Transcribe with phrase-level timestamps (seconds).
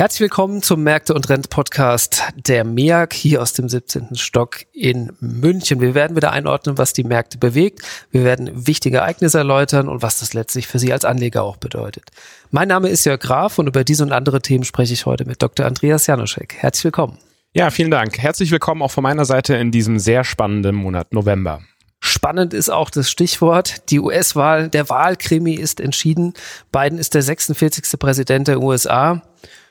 [0.00, 4.14] Herzlich willkommen zum Märkte und Rent Podcast der MEAG hier aus dem 17.
[4.14, 5.82] Stock in München.
[5.82, 7.82] Wir werden wieder einordnen, was die Märkte bewegt.
[8.10, 12.04] Wir werden wichtige Ereignisse erläutern und was das letztlich für Sie als Anleger auch bedeutet.
[12.50, 15.42] Mein Name ist Jörg Graf und über diese und andere Themen spreche ich heute mit
[15.42, 15.66] Dr.
[15.66, 16.54] Andreas Janoschek.
[16.54, 17.18] Herzlich willkommen.
[17.52, 18.16] Ja, vielen Dank.
[18.16, 21.60] Herzlich willkommen auch von meiner Seite in diesem sehr spannenden Monat November.
[21.98, 23.90] Spannend ist auch das Stichwort.
[23.90, 26.32] Die US-Wahl, der Wahlkrimi ist entschieden.
[26.72, 27.98] Biden ist der 46.
[27.98, 29.20] Präsident der USA.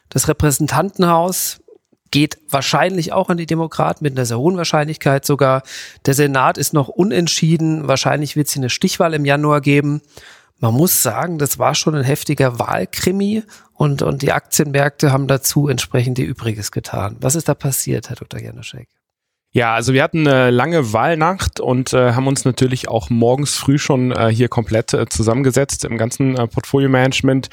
[0.09, 1.61] Das Repräsentantenhaus
[2.11, 5.63] geht wahrscheinlich auch an die Demokraten mit einer sehr hohen Wahrscheinlichkeit sogar.
[6.05, 7.87] Der Senat ist noch unentschieden.
[7.87, 10.01] Wahrscheinlich wird es eine Stichwahl im Januar geben.
[10.57, 15.69] Man muss sagen, das war schon ein heftiger Wahlkrimi und, und die Aktienmärkte haben dazu
[15.69, 17.15] entsprechend ihr Übriges getan.
[17.21, 18.41] Was ist da passiert, Herr Dr.
[18.41, 18.89] Januszek?
[19.51, 23.79] Ja, also wir hatten eine lange Wahlnacht und äh, haben uns natürlich auch morgens früh
[23.79, 27.49] schon äh, hier komplett äh, zusammengesetzt im ganzen äh, Portfolio-Management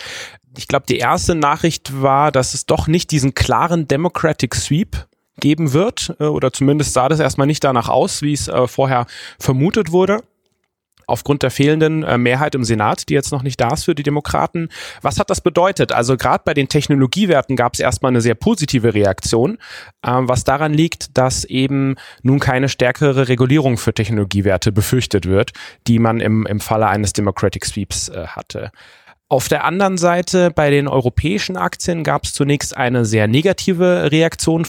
[0.57, 5.07] ich glaube, die erste Nachricht war, dass es doch nicht diesen klaren Democratic Sweep
[5.39, 9.07] geben wird, äh, oder zumindest sah das erstmal nicht danach aus, wie es äh, vorher
[9.39, 10.23] vermutet wurde
[11.07, 14.03] aufgrund der fehlenden äh, Mehrheit im Senat, die jetzt noch nicht da ist für die
[14.03, 14.69] Demokraten.
[15.03, 15.93] Was hat das bedeutet?
[15.93, 19.59] Also gerade bei den Technologiewerten gab es erstmal eine sehr positive Reaktion,
[20.03, 25.53] äh, was daran liegt, dass eben nun keine stärkere Regulierung für Technologiewerte befürchtet wird,
[25.87, 28.71] die man im, im Falle eines Democratic Sweeps äh, hatte.
[29.29, 34.67] Auf der anderen Seite bei den europäischen Aktien gab es zunächst eine sehr negative Reaktion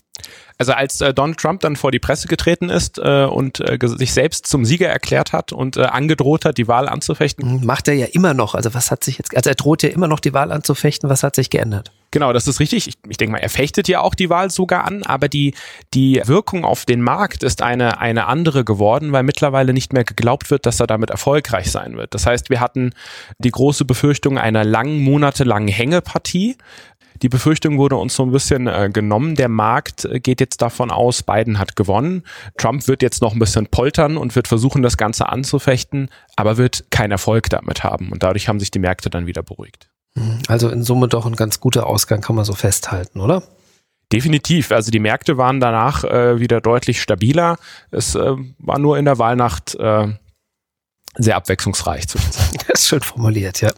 [0.57, 4.13] also als äh, Donald Trump dann vor die Presse getreten ist äh, und äh, sich
[4.13, 7.65] selbst zum Sieger erklärt hat und äh, angedroht hat, die Wahl anzufechten.
[7.65, 8.55] Macht er ja immer noch.
[8.55, 11.09] Also was hat sich jetzt, also er droht ja immer noch die Wahl anzufechten.
[11.09, 11.91] Was hat sich geändert?
[12.11, 12.87] Genau, das ist richtig.
[12.87, 15.53] Ich, ich denke mal, er fechtet ja auch die Wahl sogar an, aber die,
[15.93, 20.49] die Wirkung auf den Markt ist eine, eine andere geworden, weil mittlerweile nicht mehr geglaubt
[20.49, 22.13] wird, dass er damit erfolgreich sein wird.
[22.13, 22.93] Das heißt, wir hatten
[23.39, 26.55] die große Befürchtung einer langen, monatelangen Hängepartie,
[27.21, 29.35] die Befürchtung wurde uns so ein bisschen äh, genommen.
[29.35, 32.23] Der Markt äh, geht jetzt davon aus, Biden hat gewonnen.
[32.57, 36.85] Trump wird jetzt noch ein bisschen poltern und wird versuchen, das Ganze anzufechten, aber wird
[36.91, 38.11] keinen Erfolg damit haben.
[38.11, 39.89] Und dadurch haben sich die Märkte dann wieder beruhigt.
[40.47, 43.43] Also in Summe doch ein ganz guter Ausgang, kann man so festhalten, oder?
[44.11, 44.71] Definitiv.
[44.71, 47.57] Also die Märkte waren danach äh, wieder deutlich stabiler.
[47.91, 50.07] Es äh, war nur in der Wahlnacht äh,
[51.15, 52.61] sehr abwechslungsreich zwischenzeitlich.
[52.67, 53.71] Das ist schön formuliert, ja.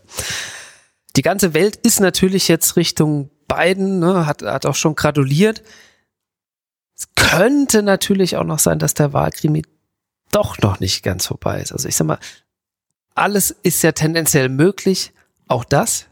[1.15, 5.63] Die ganze Welt ist natürlich jetzt Richtung Biden, ne, hat, hat auch schon gratuliert.
[6.95, 9.63] Es könnte natürlich auch noch sein, dass der Wahlkrimi
[10.31, 11.71] doch noch nicht ganz vorbei ist.
[11.71, 12.19] Also ich sag mal,
[13.15, 15.11] alles ist ja tendenziell möglich.
[15.47, 16.05] Auch das?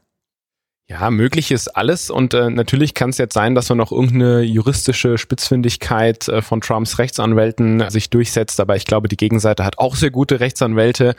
[0.90, 5.18] Ja, möglich ist alles und äh, natürlich kann es jetzt sein, dass noch irgendeine juristische
[5.18, 10.12] Spitzfindigkeit äh, von Trumps Rechtsanwälten sich durchsetzt, aber ich glaube, die Gegenseite hat auch sehr
[10.12, 11.16] gute Rechtsanwälte,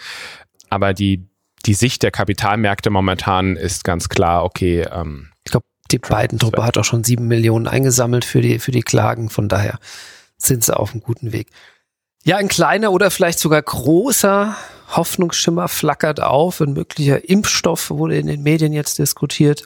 [0.70, 1.28] aber die
[1.66, 4.86] die Sicht der Kapitalmärkte momentan ist ganz klar, okay.
[4.90, 8.70] Ähm, ich glaube, die beiden Truppe hat auch schon sieben Millionen eingesammelt für die, für
[8.70, 9.30] die Klagen.
[9.30, 9.78] Von daher
[10.36, 11.48] sind sie auf einem guten Weg.
[12.24, 14.54] Ja, ein kleiner oder vielleicht sogar großer
[14.88, 16.60] Hoffnungsschimmer flackert auf.
[16.60, 19.64] Ein möglicher Impfstoff wurde in den Medien jetzt diskutiert.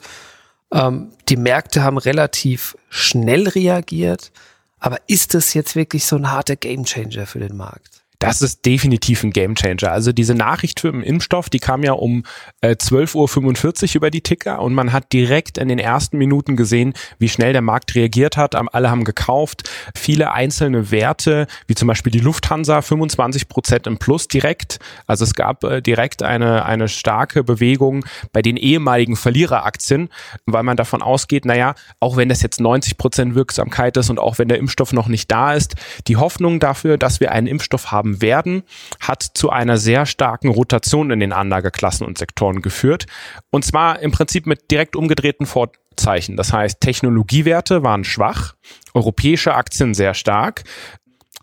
[0.71, 4.31] Ähm, die Märkte haben relativ schnell reagiert.
[4.79, 8.02] Aber ist das jetzt wirklich so ein harter Gamechanger für den Markt?
[8.23, 9.91] Das ist definitiv ein Gamechanger.
[9.91, 12.23] Also diese Nachricht für den Impfstoff, die kam ja um
[12.61, 16.93] äh, 12.45 Uhr über die Ticker und man hat direkt in den ersten Minuten gesehen,
[17.19, 18.55] wie schnell der Markt reagiert hat.
[18.55, 19.69] Alle haben gekauft.
[19.93, 24.79] Viele einzelne Werte, wie zum Beispiel die Lufthansa, 25 Prozent im Plus direkt.
[25.05, 30.07] Also es gab äh, direkt eine, eine starke Bewegung bei den ehemaligen Verliereraktien,
[30.45, 34.37] weil man davon ausgeht, naja, auch wenn das jetzt 90 Prozent Wirksamkeit ist und auch
[34.37, 35.75] wenn der Impfstoff noch nicht da ist,
[36.07, 38.63] die Hoffnung dafür, dass wir einen Impfstoff haben werden,
[38.99, 43.05] hat zu einer sehr starken Rotation in den Anlageklassen und Sektoren geführt.
[43.49, 46.37] Und zwar im Prinzip mit direkt umgedrehten Vorzeichen.
[46.37, 48.55] Das heißt, Technologiewerte waren schwach,
[48.93, 50.63] europäische Aktien sehr stark,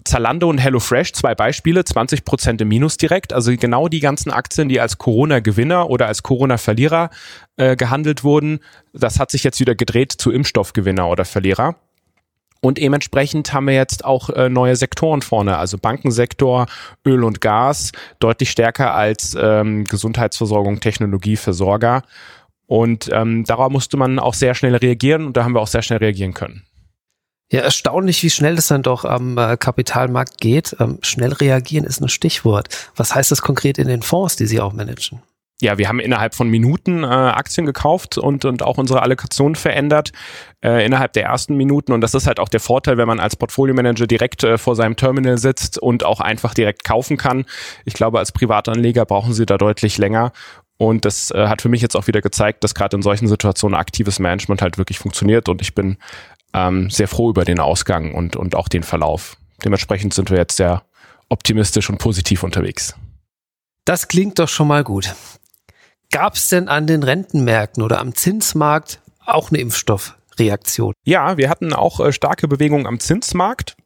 [0.04, 3.32] Zalando und HelloFresh, zwei Beispiele, 20 Prozent im Minus direkt.
[3.32, 7.10] Also genau die ganzen Aktien, die als Corona-Gewinner oder als Corona-Verlierer
[7.56, 8.60] äh, gehandelt wurden,
[8.92, 11.76] das hat sich jetzt wieder gedreht zu Impfstoffgewinner oder Verlierer.
[12.60, 16.66] Und dementsprechend haben wir jetzt auch äh, neue Sektoren vorne, also Bankensektor,
[17.06, 22.02] Öl und Gas, deutlich stärker als ähm, Gesundheitsversorgung, Technologie, Versorger.
[22.66, 25.82] Und ähm, darauf musste man auch sehr schnell reagieren und da haben wir auch sehr
[25.82, 26.64] schnell reagieren können.
[27.50, 30.76] Ja, erstaunlich, wie schnell das dann doch am äh, Kapitalmarkt geht.
[30.78, 32.68] Ähm, schnell reagieren ist ein Stichwort.
[32.94, 35.20] Was heißt das konkret in den Fonds, die Sie auch managen?
[35.60, 40.12] Ja, wir haben innerhalb von Minuten äh, Aktien gekauft und, und auch unsere Allokation verändert
[40.64, 41.92] äh, innerhalb der ersten Minuten.
[41.92, 44.96] Und das ist halt auch der Vorteil, wenn man als Portfolio-Manager direkt äh, vor seinem
[44.96, 47.44] Terminal sitzt und auch einfach direkt kaufen kann.
[47.84, 50.32] Ich glaube, als Privatanleger brauchen Sie da deutlich länger.
[50.78, 53.78] Und das äh, hat für mich jetzt auch wieder gezeigt, dass gerade in solchen Situationen
[53.78, 55.50] aktives Management halt wirklich funktioniert.
[55.50, 55.98] Und ich bin
[56.54, 59.36] ähm, sehr froh über den Ausgang und, und auch den Verlauf.
[59.62, 60.82] Dementsprechend sind wir jetzt sehr
[61.28, 62.94] optimistisch und positiv unterwegs.
[63.84, 65.14] Das klingt doch schon mal gut.
[66.12, 70.92] Gab es denn an den Rentenmärkten oder am Zinsmarkt auch eine Impfstoffreaktion?
[71.04, 73.76] Ja, wir hatten auch äh, starke Bewegungen am Zinsmarkt.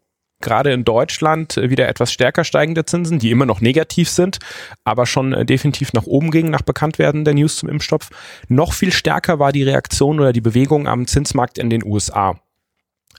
[0.40, 4.38] Gerade in Deutschland äh, wieder etwas stärker steigende Zinsen, die immer noch negativ sind,
[4.84, 8.08] aber schon äh, definitiv nach oben gingen nach Bekanntwerden der News zum Impfstoff.
[8.48, 12.40] Noch viel stärker war die Reaktion oder die Bewegung am Zinsmarkt in den USA.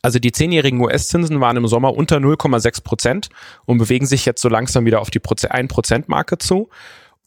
[0.02, 3.30] Also die zehnjährigen US-Zinsen waren im Sommer unter 0,6 Prozent
[3.66, 6.70] und bewegen sich jetzt so langsam wieder auf die 1-Prozent-Marke zu.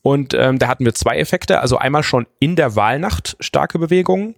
[0.03, 1.61] Und ähm, da hatten wir zwei Effekte.
[1.61, 4.35] Also einmal schon in der Wahlnacht starke Bewegungen.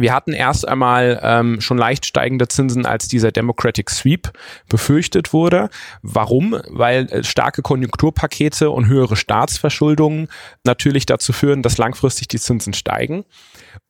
[0.00, 4.30] Wir hatten erst einmal ähm, schon leicht steigende Zinsen, als dieser Democratic Sweep
[4.66, 5.68] befürchtet wurde.
[6.00, 6.58] Warum?
[6.68, 10.28] Weil äh, starke Konjunkturpakete und höhere Staatsverschuldungen
[10.64, 13.24] natürlich dazu führen, dass langfristig die Zinsen steigen.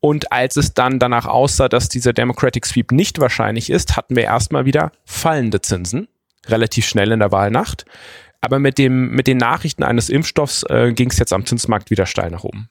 [0.00, 4.24] Und als es dann danach aussah, dass dieser Democratic Sweep nicht wahrscheinlich ist, hatten wir
[4.24, 6.08] erstmal wieder fallende Zinsen,
[6.48, 7.84] relativ schnell in der Wahlnacht.
[8.40, 12.06] Aber mit, dem, mit den Nachrichten eines Impfstoffs äh, ging es jetzt am Zinsmarkt wieder
[12.06, 12.68] steil nach oben.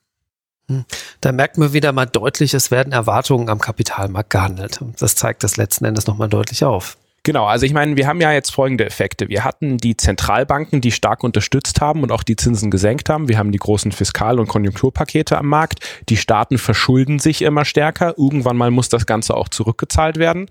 [0.67, 0.85] Hm.
[1.21, 4.79] Da merkt man wieder mal deutlich, es werden Erwartungen am Kapitalmarkt gehandelt.
[4.99, 6.97] Das zeigt das letzten Endes nochmal deutlich auf.
[7.23, 9.27] Genau, also ich meine, wir haben ja jetzt folgende Effekte.
[9.27, 13.27] Wir hatten die Zentralbanken, die stark unterstützt haben und auch die Zinsen gesenkt haben.
[13.27, 15.79] Wir haben die großen Fiskal- und Konjunkturpakete am Markt.
[16.07, 18.17] Die Staaten verschulden sich immer stärker.
[18.17, 20.49] Irgendwann mal muss das Ganze auch zurückgezahlt werden.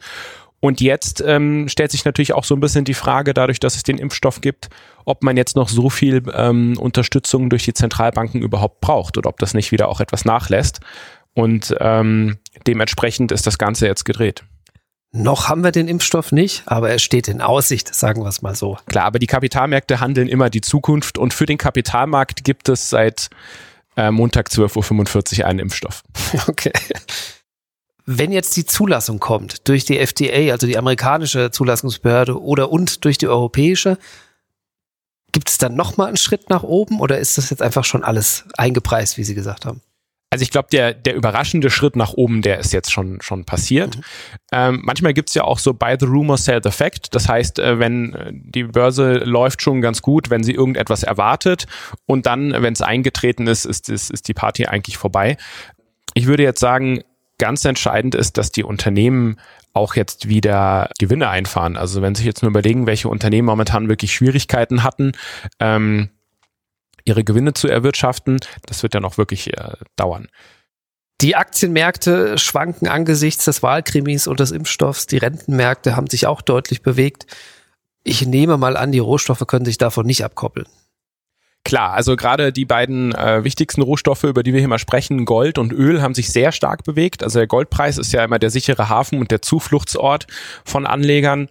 [0.60, 3.84] Und jetzt ähm, stellt sich natürlich auch so ein bisschen die Frage, dadurch, dass es
[3.84, 4.68] den Impfstoff gibt,
[5.04, 9.38] ob man jetzt noch so viel ähm, Unterstützung durch die Zentralbanken überhaupt braucht oder ob
[9.38, 10.80] das nicht wieder auch etwas nachlässt.
[11.34, 14.42] Und ähm, dementsprechend ist das Ganze jetzt gedreht.
[15.12, 18.54] Noch haben wir den Impfstoff nicht, aber er steht in Aussicht, sagen wir es mal
[18.54, 18.76] so.
[18.86, 23.30] Klar, aber die Kapitalmärkte handeln immer die Zukunft und für den Kapitalmarkt gibt es seit
[23.96, 26.02] äh, Montag 12.45 Uhr einen Impfstoff.
[26.48, 26.72] Okay.
[28.10, 33.18] Wenn jetzt die Zulassung kommt durch die FDA, also die amerikanische Zulassungsbehörde oder und durch
[33.18, 33.98] die europäische,
[35.32, 38.44] gibt es dann nochmal einen Schritt nach oben oder ist das jetzt einfach schon alles
[38.56, 39.82] eingepreist, wie Sie gesagt haben?
[40.30, 43.96] Also ich glaube, der, der überraschende Schritt nach oben, der ist jetzt schon, schon passiert.
[43.96, 44.02] Mhm.
[44.52, 47.14] Ähm, manchmal gibt's ja auch so Buy the Rumor, Sell the Fact.
[47.14, 51.66] Das heißt, äh, wenn äh, die Börse läuft schon ganz gut, wenn sie irgendetwas erwartet
[52.06, 55.36] und dann, wenn es eingetreten ist, ist, ist, ist die Party eigentlich vorbei.
[56.14, 57.02] Ich würde jetzt sagen,
[57.38, 59.38] ganz entscheidend ist, dass die Unternehmen
[59.72, 61.76] auch jetzt wieder Gewinne einfahren.
[61.76, 65.12] Also wenn Sie sich jetzt nur überlegen, welche Unternehmen momentan wirklich Schwierigkeiten hatten,
[65.60, 66.10] ähm,
[67.04, 70.28] ihre Gewinne zu erwirtschaften, das wird ja noch wirklich äh, dauern.
[71.20, 75.06] Die Aktienmärkte schwanken angesichts des Wahlkrimis und des Impfstoffs.
[75.06, 77.26] Die Rentenmärkte haben sich auch deutlich bewegt.
[78.04, 80.66] Ich nehme mal an, die Rohstoffe können sich davon nicht abkoppeln.
[81.68, 85.58] Klar, also gerade die beiden äh, wichtigsten Rohstoffe, über die wir hier mal sprechen, Gold
[85.58, 87.22] und Öl, haben sich sehr stark bewegt.
[87.22, 90.26] Also der Goldpreis ist ja immer der sichere Hafen und der Zufluchtsort
[90.64, 91.50] von Anlegern.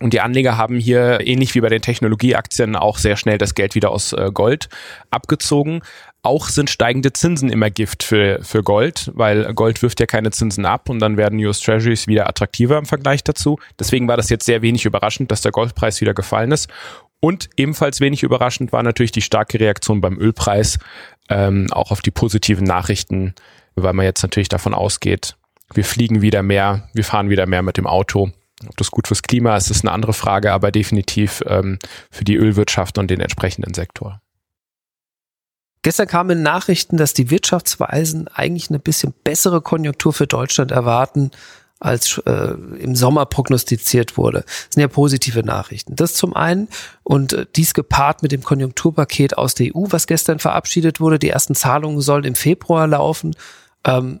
[0.00, 3.74] Und die Anleger haben hier ähnlich wie bei den Technologieaktien auch sehr schnell das Geld
[3.74, 4.70] wieder aus äh, Gold
[5.10, 5.82] abgezogen.
[6.22, 10.64] Auch sind steigende Zinsen immer Gift für, für Gold, weil Gold wirft ja keine Zinsen
[10.64, 13.58] ab und dann werden US Treasuries wieder attraktiver im Vergleich dazu.
[13.78, 16.70] Deswegen war das jetzt sehr wenig überraschend, dass der Goldpreis wieder gefallen ist.
[17.24, 20.78] Und ebenfalls wenig überraschend war natürlich die starke Reaktion beim Ölpreis,
[21.30, 23.34] ähm, auch auf die positiven Nachrichten,
[23.76, 25.34] weil man jetzt natürlich davon ausgeht,
[25.72, 28.30] wir fliegen wieder mehr, wir fahren wieder mehr mit dem Auto.
[28.68, 31.78] Ob das gut fürs Klima ist, ist eine andere Frage, aber definitiv ähm,
[32.10, 34.20] für die Ölwirtschaft und den entsprechenden Sektor.
[35.80, 41.30] Gestern kamen Nachrichten, dass die Wirtschaftsweisen eigentlich eine bisschen bessere Konjunktur für Deutschland erwarten
[41.84, 44.44] als äh, im Sommer prognostiziert wurde.
[44.46, 45.94] Das sind ja positive Nachrichten.
[45.96, 46.68] Das zum einen
[47.02, 51.18] und äh, dies gepaart mit dem Konjunkturpaket aus der EU, was gestern verabschiedet wurde.
[51.18, 53.36] Die ersten Zahlungen sollen im Februar laufen.
[53.84, 54.20] Ähm,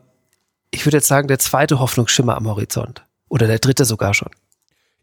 [0.70, 4.30] ich würde jetzt sagen, der zweite Hoffnungsschimmer am Horizont oder der dritte sogar schon.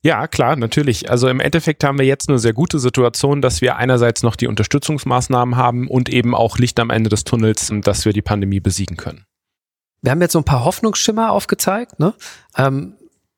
[0.03, 1.11] Ja, klar, natürlich.
[1.11, 4.47] Also im Endeffekt haben wir jetzt eine sehr gute Situation, dass wir einerseits noch die
[4.47, 8.97] Unterstützungsmaßnahmen haben und eben auch Licht am Ende des Tunnels, dass wir die Pandemie besiegen
[8.97, 9.25] können.
[10.01, 11.99] Wir haben jetzt so ein paar Hoffnungsschimmer aufgezeigt.
[11.99, 12.13] Ne?
[12.57, 12.95] Ähm,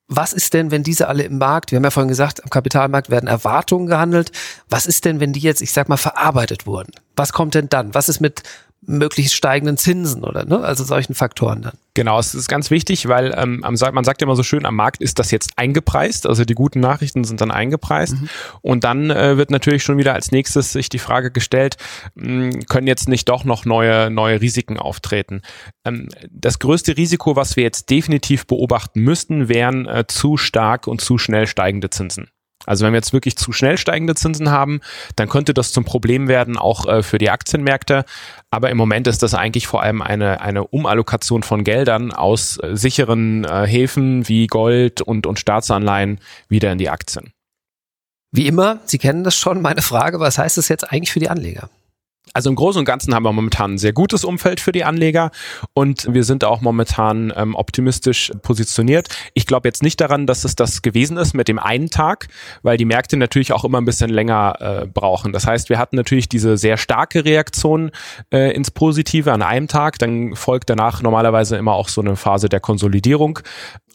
[0.08, 3.10] was ist denn, wenn diese alle im Markt, wir haben ja vorhin gesagt, am Kapitalmarkt
[3.10, 4.32] werden Erwartungen gehandelt.
[4.70, 6.92] Was ist denn, wenn die jetzt, ich sag mal, verarbeitet wurden?
[7.16, 7.94] Was kommt denn dann?
[7.94, 8.44] Was ist mit
[8.86, 10.60] möglichst steigenden Zinsen oder ne?
[10.60, 11.78] also solchen Faktoren dann.
[11.96, 15.20] Genau, es ist ganz wichtig, weil ähm, man sagt immer so schön, am Markt ist
[15.20, 18.30] das jetzt eingepreist, also die guten Nachrichten sind dann eingepreist mhm.
[18.62, 21.78] und dann äh, wird natürlich schon wieder als nächstes sich die Frage gestellt,
[22.16, 25.42] mh, hm, können jetzt nicht doch noch neue, neue Risiken auftreten.
[25.86, 31.00] Ähm, das größte Risiko, was wir jetzt definitiv beobachten müssten, wären äh, zu stark und
[31.00, 32.28] zu schnell steigende Zinsen.
[32.66, 34.82] Also wenn wir jetzt wirklich zu schnell steigende Zinsen haben,
[35.16, 38.06] dann könnte das zum Problem werden, auch äh, für die Aktienmärkte.
[38.52, 42.76] Aber im Moment ist das eigentlich vor allem eine, eine Umallokation von Geldern aus äh,
[42.76, 47.34] sicheren äh, Häfen wie Gold und, und Staatsanleihen wieder in die Aktien.
[48.32, 51.30] Wie immer, Sie kennen das schon, meine Frage, was heißt das jetzt eigentlich für die
[51.30, 51.70] Anleger?
[52.34, 55.30] Also im Großen und Ganzen haben wir momentan ein sehr gutes Umfeld für die Anleger
[55.74, 59.08] und wir sind auch momentan ähm, optimistisch positioniert.
[59.36, 62.28] Ich glaube jetzt nicht daran, dass es das gewesen ist mit dem einen Tag,
[62.64, 65.32] weil die Märkte natürlich auch immer ein bisschen länger äh, brauchen.
[65.32, 67.92] Das heißt, wir hatten natürlich diese sehr starke Reaktion
[68.32, 72.50] äh, ins Positive an einem Tag, dann folgt danach normalerweise immer auch so eine Phase
[72.50, 73.40] der Konsolidierung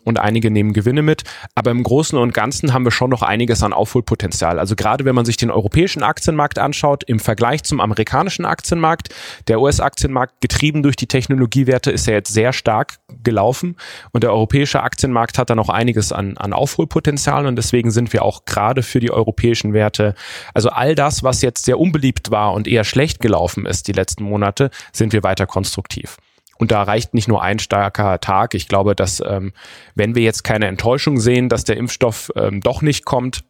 [0.08, 1.22] und einige nehmen Gewinne mit.
[1.54, 4.58] Aber im Großen und Ganzen haben wir schon noch einiges an Aufholpotenzial.
[4.58, 9.14] Also gerade wenn man sich den europäischen Aktienmarkt anschaut, im Vergleich zum amerikanischen Aktienmarkt,
[9.46, 13.76] der US-Aktienmarkt getrieben durch die Technologiewerte ist ja jetzt sehr stark gelaufen
[14.12, 18.22] und der europäische Aktienmarkt hat da noch einiges an, an Aufholpotenzial und deswegen sind wir
[18.22, 20.14] auch gerade für die europäischen Werte,
[20.54, 24.24] also all das, was jetzt sehr unbeliebt war und eher schlecht gelaufen ist die letzten
[24.24, 26.16] Monate, sind wir weiter konstruktiv.
[26.58, 28.54] Und da reicht nicht nur ein starker Tag.
[28.54, 29.52] Ich glaube, dass ähm,
[29.94, 33.44] wenn wir jetzt keine Enttäuschung sehen, dass der Impfstoff ähm, doch nicht kommt,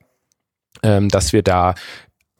[0.82, 1.74] ähm, dass wir da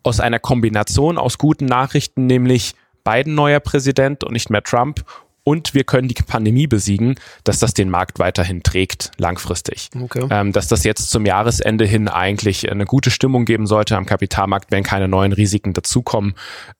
[0.03, 5.05] aus einer Kombination aus guten Nachrichten, nämlich Biden neuer Präsident und nicht mehr Trump
[5.49, 9.89] und wir können die Pandemie besiegen, dass das den Markt weiterhin trägt, langfristig.
[9.99, 10.29] Okay.
[10.29, 14.71] Ähm, dass das jetzt zum Jahresende hin eigentlich eine gute Stimmung geben sollte am Kapitalmarkt,
[14.71, 16.35] wenn keine neuen Risiken dazukommen.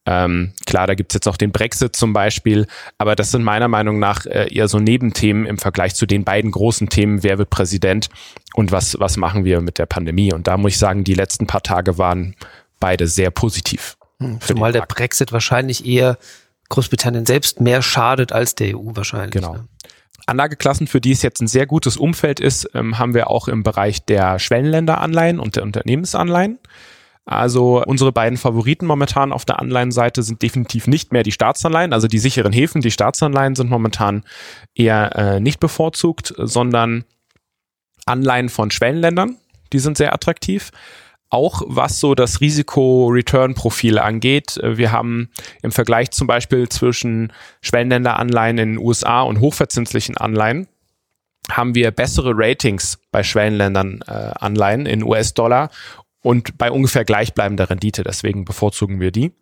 [0.05, 2.67] Ähm, klar, da gibt es jetzt auch den Brexit zum Beispiel,
[2.99, 6.51] aber das sind meiner Meinung nach äh, eher so Nebenthemen im Vergleich zu den beiden
[6.51, 8.11] großen Themen, wer wird Präsident
[8.53, 10.35] und was, was machen wir mit der Pandemie.
[10.35, 12.37] Und da muss ich sagen, die letzten paar Tage waren
[12.81, 13.97] beide sehr positiv.
[14.21, 16.19] Hm, zumal der Brexit wahrscheinlich eher
[16.69, 19.33] Großbritannien selbst mehr schadet als der EU wahrscheinlich.
[19.33, 19.55] Genau.
[19.55, 19.69] Ne?
[20.27, 23.63] Anlageklassen, für die es jetzt ein sehr gutes Umfeld ist, ähm, haben wir auch im
[23.63, 26.59] Bereich der Schwellenländeranleihen und der Unternehmensanleihen.
[27.25, 32.09] Also unsere beiden Favoriten momentan auf der Anleihenseite sind definitiv nicht mehr die Staatsanleihen, also
[32.09, 32.81] die sicheren Häfen.
[32.81, 34.25] Die Staatsanleihen sind momentan
[34.75, 37.05] eher äh, nicht bevorzugt, sondern
[38.07, 39.37] Anleihen von Schwellenländern.
[39.75, 40.71] Die sind sehr attraktiv
[41.31, 44.57] auch was so das Risiko-Return-Profil angeht.
[44.59, 45.31] Äh, wir haben
[45.63, 50.69] im Vergleich zum Beispiel zwischen Schwellenländeranleihen in den USA und hochverzinslichen Anleihen
[51.51, 55.71] haben wir bessere Ratings bei Schwellenländern äh, Anleihen in US-Dollar
[56.21, 58.03] und bei ungefähr gleichbleibender Rendite.
[58.03, 59.33] Deswegen bevorzugen wir die.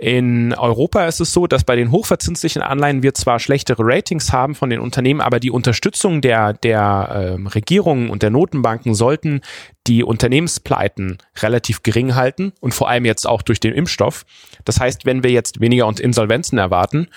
[0.00, 4.54] In Europa ist es so, dass bei den hochverzinslichen Anleihen wir zwar schlechtere Ratings haben
[4.54, 9.42] von den Unternehmen, aber die Unterstützung der, der äh, Regierungen und der Notenbanken sollten
[9.86, 14.24] die Unternehmenspleiten relativ gering halten und vor allem jetzt auch durch den Impfstoff.
[14.64, 17.08] Das heißt, wenn wir jetzt weniger Insolvenzen erwarten,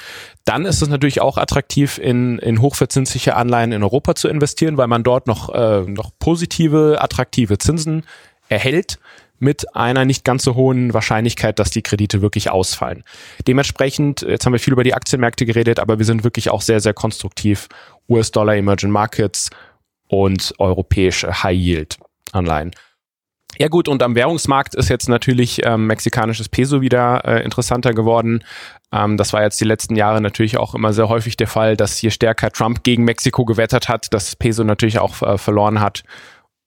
[0.44, 4.88] dann ist es natürlich auch attraktiv, in, in hochverzinsliche Anleihen in Europa zu investieren, weil
[4.88, 8.04] man dort noch, äh, noch positive, attraktive Zinsen
[8.50, 9.00] erhält
[9.44, 13.04] mit einer nicht ganz so hohen Wahrscheinlichkeit, dass die Kredite wirklich ausfallen.
[13.48, 16.80] Dementsprechend, jetzt haben wir viel über die Aktienmärkte geredet, aber wir sind wirklich auch sehr,
[16.80, 17.68] sehr konstruktiv.
[18.10, 19.50] US-Dollar, Emerging Markets
[20.08, 22.72] und europäische High-Yield-Anleihen.
[23.60, 28.44] Ja gut, und am Währungsmarkt ist jetzt natürlich ähm, mexikanisches Peso wieder äh, interessanter geworden.
[28.92, 32.02] Ähm, das war jetzt die letzten Jahre natürlich auch immer sehr häufig der Fall, dass
[32.02, 36.04] je stärker Trump gegen Mexiko gewettert hat, das Peso natürlich auch äh, verloren hat.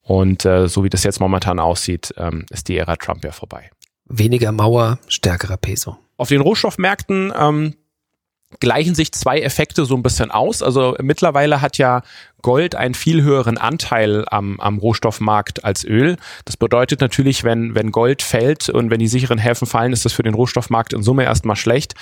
[0.06, 3.70] Und äh, so wie das jetzt momentan aussieht, ähm, ist die Ära Trump ja vorbei.
[4.04, 5.98] Weniger Mauer, stärkerer Peso.
[6.16, 7.74] Auf den Rohstoffmärkten ähm,
[8.60, 10.62] gleichen sich zwei Effekte so ein bisschen aus.
[10.62, 12.02] Also mittlerweile hat ja
[12.40, 16.16] Gold einen viel höheren Anteil am, am Rohstoffmarkt als Öl.
[16.44, 20.12] Das bedeutet natürlich, wenn, wenn Gold fällt und wenn die sicheren Häfen fallen, ist das
[20.12, 21.94] für den Rohstoffmarkt in Summe erstmal schlecht.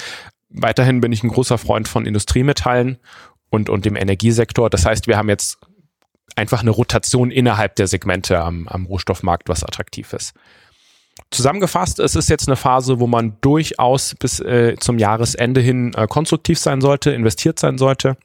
[0.51, 2.99] Weiterhin bin ich ein großer Freund von Industriemetallen
[3.49, 4.69] und, und dem Energiesektor.
[4.69, 5.59] Das heißt, wir haben jetzt
[6.37, 10.35] einfach eine Rotation innerhalb der Segmente am, am Rohstoffmarkt, was attraktiv ist.
[11.31, 16.07] Zusammengefasst, es ist jetzt eine Phase, wo man durchaus bis äh, zum Jahresende hin äh,
[16.09, 18.17] konstruktiv sein sollte, investiert sein sollte.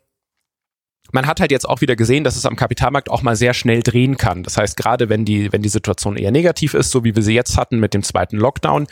[1.11, 3.81] Man hat halt jetzt auch wieder gesehen, dass es am Kapitalmarkt auch mal sehr schnell
[3.81, 4.43] drehen kann.
[4.43, 7.33] Das heißt, gerade wenn die, wenn die Situation eher negativ ist, so wie wir sie
[7.33, 8.85] jetzt hatten mit dem zweiten Lockdown,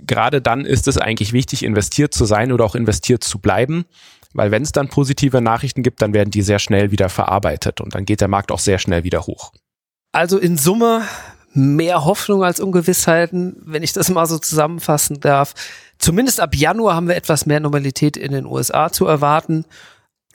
[0.00, 3.84] gerade dann ist es eigentlich wichtig, investiert zu sein oder auch investiert zu bleiben
[4.34, 7.94] weil wenn es dann positive Nachrichten gibt, dann werden die sehr schnell wieder verarbeitet und
[7.94, 9.52] dann geht der Markt auch sehr schnell wieder hoch.
[10.12, 11.02] Also in Summe
[11.54, 15.54] mehr Hoffnung als Ungewissheiten, wenn ich das mal so zusammenfassen darf.
[15.98, 19.64] Zumindest ab Januar haben wir etwas mehr Normalität in den USA zu erwarten.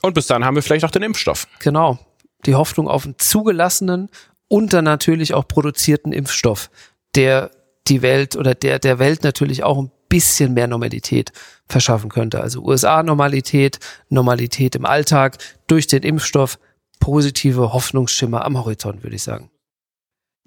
[0.02, 1.48] Und bis dann haben wir vielleicht auch den Impfstoff.
[1.60, 1.98] Genau.
[2.46, 4.10] Die Hoffnung auf einen zugelassenen
[4.48, 6.70] und dann natürlich auch produzierten Impfstoff,
[7.16, 7.52] der
[7.88, 11.32] die Welt oder der der Welt natürlich auch ein bisschen mehr Normalität
[11.68, 12.42] verschaffen könnte.
[12.42, 15.38] Also USA-Normalität, Normalität im Alltag
[15.68, 16.60] durch den Impfstoff,
[17.00, 19.50] positive Hoffnungsschimmer am Horizont, würde ich sagen.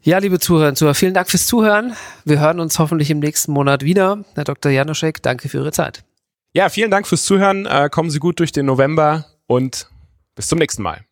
[0.02, 1.94] Ja, liebe Zuhörer und Zuhörer, vielen Dank fürs Zuhören.
[2.24, 4.24] Wir hören uns hoffentlich im nächsten Monat wieder.
[4.34, 4.72] Herr Dr.
[4.72, 6.04] Janoschek, danke für Ihre Zeit.
[6.54, 7.66] Ja, vielen Dank fürs Zuhören.
[7.66, 9.88] Äh, kommen Sie gut durch den November und
[10.34, 11.04] bis zum nächsten Mal.